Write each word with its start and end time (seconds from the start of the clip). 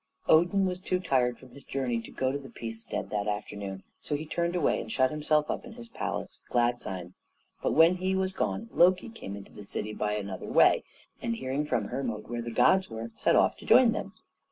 Odin 0.27 0.65
was 0.65 0.79
too 0.79 0.99
tired 0.99 1.37
from 1.37 1.51
his 1.51 1.63
journey 1.63 2.01
to 2.01 2.09
go 2.09 2.31
to 2.31 2.39
the 2.39 2.49
Peacestead 2.49 3.11
that 3.11 3.27
afternoon; 3.27 3.83
so 3.99 4.15
he 4.15 4.25
turned 4.25 4.55
away 4.55 4.81
and 4.81 4.91
shut 4.91 5.11
himself 5.11 5.51
up 5.51 5.63
in 5.63 5.73
his 5.73 5.89
palace 5.89 6.39
of 6.41 6.51
Gladsheim. 6.51 7.13
But 7.61 7.73
when 7.73 7.97
he 7.97 8.15
was 8.15 8.33
gone, 8.33 8.67
Loki 8.71 9.09
came 9.09 9.35
into 9.35 9.53
the 9.53 9.63
city 9.63 9.93
by 9.93 10.13
another 10.15 10.47
way, 10.47 10.83
and 11.21 11.35
hearing 11.35 11.65
from 11.67 11.85
Hermod 11.89 12.27
where 12.29 12.41
the 12.41 12.49
gods 12.49 12.89
were, 12.89 13.11
set 13.15 13.35
off 13.35 13.55
to 13.57 13.65
join 13.67 13.91
them. 13.91 14.13